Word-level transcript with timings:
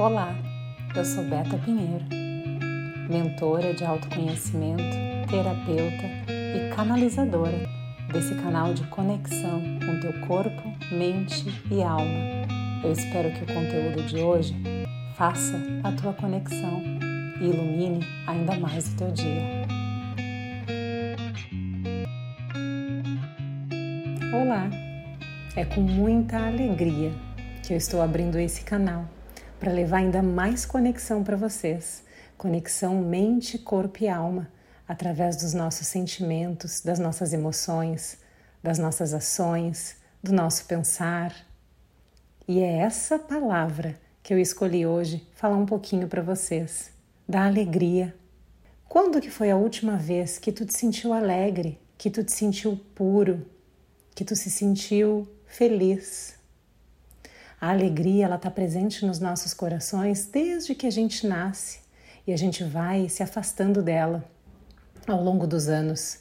Olá, 0.00 0.34
eu 0.96 1.04
sou 1.04 1.22
Beta 1.24 1.58
Pinheiro, 1.58 2.06
mentora 3.10 3.74
de 3.74 3.84
autoconhecimento, 3.84 4.82
terapeuta 5.28 6.06
e 6.26 6.74
canalizadora 6.74 7.68
desse 8.10 8.34
canal 8.36 8.72
de 8.72 8.82
conexão 8.84 9.60
com 9.60 10.00
teu 10.00 10.18
corpo, 10.26 10.62
mente 10.90 11.44
e 11.70 11.82
alma. 11.82 12.18
Eu 12.82 12.92
espero 12.92 13.30
que 13.30 13.44
o 13.44 13.46
conteúdo 13.54 14.02
de 14.06 14.22
hoje 14.22 14.56
faça 15.16 15.60
a 15.84 15.92
tua 15.92 16.14
conexão 16.14 16.82
e 17.38 17.44
ilumine 17.44 18.00
ainda 18.26 18.58
mais 18.58 18.90
o 18.94 18.96
teu 18.96 19.10
dia. 19.10 19.66
Olá, 24.32 24.70
é 25.54 25.66
com 25.66 25.82
muita 25.82 26.38
alegria 26.38 27.12
que 27.62 27.74
eu 27.74 27.76
estou 27.76 28.00
abrindo 28.00 28.38
esse 28.38 28.64
canal 28.64 29.04
para 29.60 29.70
levar 29.70 29.98
ainda 29.98 30.22
mais 30.22 30.64
conexão 30.64 31.22
para 31.22 31.36
vocês, 31.36 32.02
conexão 32.38 33.02
mente, 33.02 33.58
corpo 33.58 34.02
e 34.02 34.08
alma, 34.08 34.48
através 34.88 35.36
dos 35.36 35.52
nossos 35.52 35.86
sentimentos, 35.86 36.80
das 36.80 36.98
nossas 36.98 37.34
emoções, 37.34 38.18
das 38.62 38.78
nossas 38.78 39.12
ações, 39.12 39.96
do 40.22 40.32
nosso 40.32 40.64
pensar. 40.64 41.34
E 42.48 42.60
é 42.60 42.78
essa 42.78 43.18
palavra 43.18 44.00
que 44.22 44.32
eu 44.32 44.38
escolhi 44.38 44.86
hoje 44.86 45.28
falar 45.34 45.56
um 45.56 45.66
pouquinho 45.66 46.08
para 46.08 46.22
vocês, 46.22 46.90
da 47.28 47.44
alegria. 47.44 48.14
Quando 48.88 49.20
que 49.20 49.30
foi 49.30 49.50
a 49.50 49.56
última 49.56 49.96
vez 49.96 50.38
que 50.38 50.50
tu 50.50 50.64
te 50.64 50.74
sentiu 50.74 51.12
alegre, 51.12 51.78
que 51.98 52.08
tu 52.08 52.24
te 52.24 52.32
sentiu 52.32 52.80
puro, 52.94 53.46
que 54.14 54.24
tu 54.24 54.34
se 54.34 54.50
sentiu 54.50 55.28
feliz? 55.46 56.39
A 57.60 57.72
alegria 57.72 58.24
ela 58.24 58.36
está 58.36 58.50
presente 58.50 59.04
nos 59.04 59.20
nossos 59.20 59.52
corações 59.52 60.24
desde 60.24 60.74
que 60.74 60.86
a 60.86 60.90
gente 60.90 61.26
nasce 61.26 61.80
e 62.26 62.32
a 62.32 62.36
gente 62.36 62.64
vai 62.64 63.06
se 63.10 63.22
afastando 63.22 63.82
dela 63.82 64.24
ao 65.06 65.22
longo 65.22 65.46
dos 65.46 65.68
anos. 65.68 66.20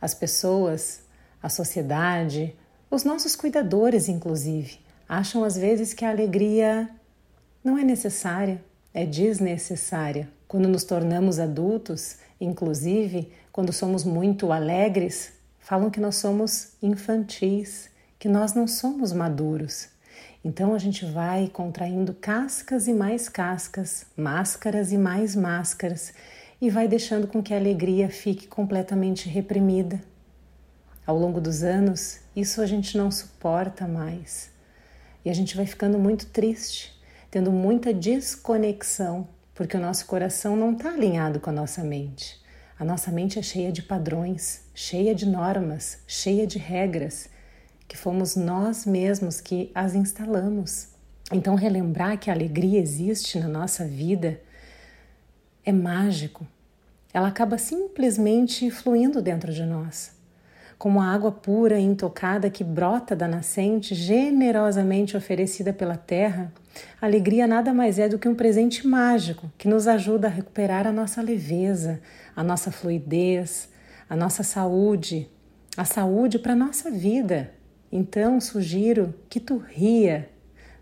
As 0.00 0.14
pessoas, 0.14 1.02
a 1.42 1.50
sociedade, 1.50 2.56
os 2.90 3.04
nossos 3.04 3.36
cuidadores, 3.36 4.08
inclusive, 4.08 4.80
acham 5.06 5.44
às 5.44 5.54
vezes 5.54 5.92
que 5.92 6.02
a 6.02 6.10
alegria 6.10 6.88
não 7.62 7.76
é 7.76 7.84
necessária, 7.84 8.64
é 8.94 9.04
desnecessária. 9.04 10.30
Quando 10.48 10.66
nos 10.66 10.82
tornamos 10.82 11.38
adultos, 11.38 12.16
inclusive 12.40 13.30
quando 13.52 13.70
somos 13.70 14.02
muito 14.02 14.50
alegres, 14.50 15.34
falam 15.58 15.90
que 15.90 16.00
nós 16.00 16.16
somos 16.16 16.72
infantis, 16.82 17.90
que 18.18 18.30
nós 18.30 18.54
não 18.54 18.66
somos 18.66 19.12
maduros. 19.12 19.88
Então 20.44 20.74
a 20.74 20.78
gente 20.78 21.04
vai 21.04 21.48
contraindo 21.48 22.14
cascas 22.14 22.88
e 22.88 22.94
mais 22.94 23.28
cascas, 23.28 24.06
máscaras 24.16 24.90
e 24.90 24.96
mais 24.96 25.36
máscaras, 25.36 26.14
e 26.60 26.70
vai 26.70 26.88
deixando 26.88 27.26
com 27.26 27.42
que 27.42 27.52
a 27.52 27.58
alegria 27.58 28.08
fique 28.08 28.46
completamente 28.46 29.28
reprimida. 29.28 30.00
Ao 31.06 31.16
longo 31.16 31.40
dos 31.40 31.62
anos, 31.62 32.20
isso 32.34 32.62
a 32.62 32.66
gente 32.66 32.96
não 32.96 33.10
suporta 33.10 33.86
mais. 33.86 34.50
E 35.24 35.30
a 35.30 35.34
gente 35.34 35.56
vai 35.56 35.66
ficando 35.66 35.98
muito 35.98 36.26
triste, 36.26 36.98
tendo 37.30 37.52
muita 37.52 37.92
desconexão, 37.92 39.28
porque 39.54 39.76
o 39.76 39.80
nosso 39.80 40.06
coração 40.06 40.56
não 40.56 40.72
está 40.72 40.90
alinhado 40.90 41.38
com 41.40 41.50
a 41.50 41.52
nossa 41.52 41.82
mente. 41.82 42.40
A 42.78 42.84
nossa 42.84 43.10
mente 43.10 43.38
é 43.38 43.42
cheia 43.42 43.70
de 43.70 43.82
padrões, 43.82 44.62
cheia 44.74 45.14
de 45.14 45.26
normas, 45.26 45.98
cheia 46.06 46.46
de 46.46 46.58
regras 46.58 47.28
que 47.90 47.96
fomos 47.96 48.36
nós 48.36 48.86
mesmos 48.86 49.40
que 49.40 49.68
as 49.74 49.96
instalamos. 49.96 50.90
Então, 51.32 51.56
relembrar 51.56 52.16
que 52.20 52.30
a 52.30 52.32
alegria 52.32 52.78
existe 52.78 53.36
na 53.40 53.48
nossa 53.48 53.84
vida 53.84 54.40
é 55.64 55.72
mágico. 55.72 56.46
Ela 57.12 57.26
acaba 57.26 57.58
simplesmente 57.58 58.70
fluindo 58.70 59.20
dentro 59.20 59.52
de 59.52 59.64
nós. 59.64 60.12
Como 60.78 61.00
a 61.00 61.12
água 61.12 61.32
pura 61.32 61.80
e 61.80 61.82
intocada 61.82 62.48
que 62.48 62.62
brota 62.62 63.16
da 63.16 63.26
nascente, 63.26 63.92
generosamente 63.92 65.16
oferecida 65.16 65.72
pela 65.72 65.96
terra, 65.96 66.52
a 67.02 67.06
alegria 67.06 67.44
nada 67.44 67.74
mais 67.74 67.98
é 67.98 68.08
do 68.08 68.20
que 68.20 68.28
um 68.28 68.36
presente 68.36 68.86
mágico 68.86 69.50
que 69.58 69.66
nos 69.66 69.88
ajuda 69.88 70.28
a 70.28 70.30
recuperar 70.30 70.86
a 70.86 70.92
nossa 70.92 71.20
leveza, 71.20 72.00
a 72.36 72.44
nossa 72.44 72.70
fluidez, 72.70 73.68
a 74.08 74.14
nossa 74.14 74.44
saúde, 74.44 75.28
a 75.76 75.84
saúde 75.84 76.38
para 76.38 76.52
a 76.52 76.56
nossa 76.56 76.88
vida. 76.88 77.58
Então, 77.92 78.40
sugiro 78.40 79.14
que 79.28 79.40
tu 79.40 79.58
ria, 79.58 80.28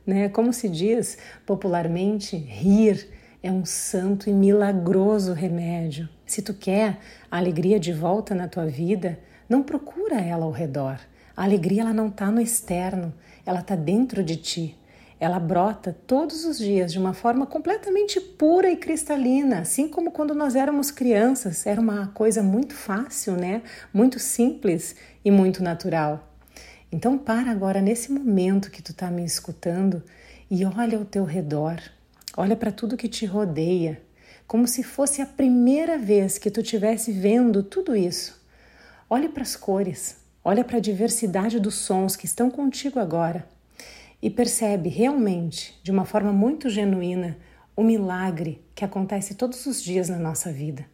né? 0.06 0.28
Como 0.28 0.52
se 0.52 0.68
diz 0.68 1.16
popularmente, 1.46 2.36
rir 2.36 3.08
é 3.42 3.50
um 3.50 3.64
santo 3.64 4.28
e 4.28 4.32
milagroso 4.32 5.32
remédio. 5.32 6.08
Se 6.26 6.42
tu 6.42 6.52
quer 6.52 6.98
a 7.30 7.38
alegria 7.38 7.78
de 7.78 7.92
volta 7.92 8.34
na 8.34 8.48
tua 8.48 8.66
vida, 8.66 9.18
não 9.48 9.62
procura 9.62 10.20
ela 10.20 10.44
ao 10.44 10.50
redor. 10.50 10.98
A 11.36 11.44
alegria 11.44 11.82
ela 11.82 11.94
não 11.94 12.08
está 12.08 12.30
no 12.30 12.40
externo, 12.40 13.14
ela 13.46 13.60
está 13.60 13.76
dentro 13.76 14.22
de 14.22 14.36
ti. 14.36 14.78
Ela 15.20 15.40
brota 15.40 15.96
todos 16.06 16.44
os 16.44 16.58
dias 16.58 16.92
de 16.92 16.98
uma 16.98 17.12
forma 17.12 17.46
completamente 17.46 18.20
pura 18.20 18.70
e 18.70 18.76
cristalina, 18.76 19.60
assim 19.60 19.88
como 19.88 20.12
quando 20.12 20.34
nós 20.34 20.54
éramos 20.54 20.90
crianças, 20.90 21.66
era 21.66 21.80
uma 21.80 22.08
coisa 22.08 22.42
muito 22.42 22.74
fácil, 22.74 23.34
né? 23.34 23.62
Muito 23.92 24.18
simples 24.18 24.94
e 25.24 25.30
muito 25.30 25.62
natural. 25.62 26.27
Então 26.90 27.18
para 27.18 27.50
agora 27.50 27.82
nesse 27.82 28.10
momento 28.10 28.70
que 28.70 28.82
tu 28.82 28.92
está 28.92 29.10
me 29.10 29.24
escutando 29.24 30.02
e 30.50 30.64
olha 30.64 30.96
ao 30.96 31.04
teu 31.04 31.24
redor, 31.24 31.78
olha 32.34 32.56
para 32.56 32.72
tudo 32.72 32.96
que 32.96 33.08
te 33.08 33.26
rodeia, 33.26 34.00
como 34.46 34.66
se 34.66 34.82
fosse 34.82 35.20
a 35.20 35.26
primeira 35.26 35.98
vez 35.98 36.38
que 36.38 36.50
tu 36.50 36.62
estivesse 36.62 37.12
vendo 37.12 37.62
tudo 37.62 37.94
isso. 37.94 38.40
Olhe 39.10 39.28
para 39.28 39.42
as 39.42 39.54
cores, 39.54 40.16
olha 40.42 40.64
para 40.64 40.78
a 40.78 40.80
diversidade 40.80 41.60
dos 41.60 41.74
sons 41.74 42.16
que 42.16 42.24
estão 42.24 42.50
contigo 42.50 42.98
agora 42.98 43.46
e 44.22 44.30
percebe 44.30 44.88
realmente, 44.88 45.78
de 45.82 45.90
uma 45.90 46.06
forma 46.06 46.32
muito 46.32 46.70
genuína, 46.70 47.36
o 47.76 47.82
milagre 47.82 48.62
que 48.74 48.84
acontece 48.84 49.34
todos 49.34 49.66
os 49.66 49.82
dias 49.82 50.08
na 50.08 50.18
nossa 50.18 50.50
vida. 50.50 50.86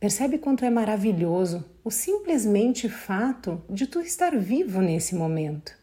Percebe 0.00 0.38
quanto 0.38 0.64
é 0.64 0.70
maravilhoso 0.70 1.62
o 1.84 1.90
simplesmente 1.90 2.88
fato 2.88 3.62
de 3.68 3.86
tu 3.86 4.00
estar 4.00 4.34
vivo 4.34 4.80
nesse 4.80 5.14
momento. 5.14 5.78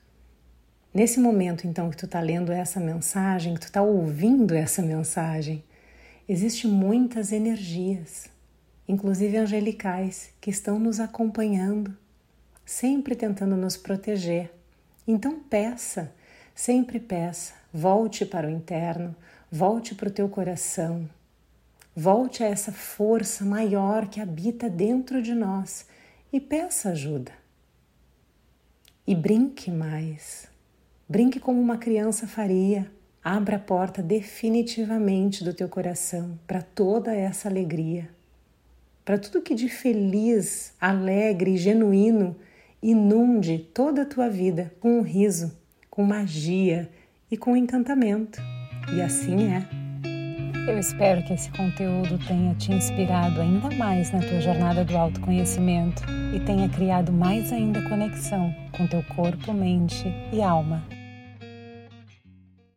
Nesse 0.91 1.19
momento, 1.19 1.67
então, 1.67 1.91
que 1.91 1.97
tu 1.97 2.05
está 2.05 2.19
lendo 2.19 2.51
essa 2.51 2.79
mensagem, 2.79 3.53
que 3.53 3.59
tu 3.59 3.67
está 3.67 3.83
ouvindo 3.83 4.55
essa 4.55 4.81
mensagem, 4.81 5.63
existem 6.27 6.71
muitas 6.71 7.31
energias, 7.31 8.27
inclusive 8.87 9.37
angelicais, 9.37 10.31
que 10.41 10.49
estão 10.49 10.79
nos 10.79 10.99
acompanhando, 10.99 11.95
sempre 12.65 13.15
tentando 13.15 13.55
nos 13.55 13.77
proteger. 13.77 14.51
Então, 15.07 15.39
peça, 15.41 16.11
sempre 16.55 16.99
peça, 16.99 17.53
volte 17.71 18.25
para 18.25 18.47
o 18.47 18.49
interno, 18.49 19.15
volte 19.51 19.93
para 19.93 20.09
o 20.09 20.11
teu 20.11 20.27
coração, 20.27 21.07
Volte 21.99 22.43
a 22.43 22.47
essa 22.47 22.71
força 22.71 23.43
maior 23.43 24.07
que 24.07 24.21
habita 24.21 24.69
dentro 24.69 25.19
de 25.19 25.33
nós 25.33 25.87
e 26.31 26.39
peça 26.39 26.89
ajuda. 26.89 27.31
E 29.07 29.15
brinque 29.15 29.71
mais. 29.71 30.47
Brinque 31.09 31.39
como 31.39 31.59
uma 31.59 31.75
criança 31.75 32.27
faria. 32.27 32.91
Abra 33.23 33.55
a 33.55 33.59
porta 33.59 34.03
definitivamente 34.03 35.43
do 35.43 35.55
teu 35.55 35.67
coração 35.67 36.37
para 36.45 36.61
toda 36.61 37.15
essa 37.15 37.49
alegria, 37.49 38.07
para 39.03 39.17
tudo 39.17 39.41
que 39.41 39.55
de 39.55 39.67
feliz, 39.67 40.75
alegre 40.79 41.55
e 41.55 41.57
genuíno 41.57 42.35
inunde 42.79 43.57
toda 43.73 44.03
a 44.03 44.05
tua 44.05 44.29
vida 44.29 44.71
com 44.79 44.99
um 44.99 45.01
riso, 45.01 45.57
com 45.89 46.03
magia 46.03 46.91
e 47.31 47.35
com 47.35 47.57
encantamento. 47.57 48.39
E 48.95 49.01
assim 49.01 49.51
é. 49.51 49.76
Eu 50.67 50.77
espero 50.77 51.23
que 51.23 51.33
esse 51.33 51.49
conteúdo 51.51 52.19
tenha 52.27 52.53
te 52.55 52.73
inspirado 52.73 53.39
ainda 53.39 53.73
mais 53.77 54.11
na 54.11 54.19
tua 54.19 54.41
jornada 54.41 54.83
do 54.83 54.97
autoconhecimento 54.97 56.03
e 56.35 56.41
tenha 56.41 56.67
criado 56.67 57.09
mais 57.09 57.53
ainda 57.53 57.81
conexão 57.87 58.53
com 58.73 58.85
teu 58.85 59.01
corpo, 59.15 59.53
mente 59.53 60.13
e 60.33 60.41
alma. 60.41 60.83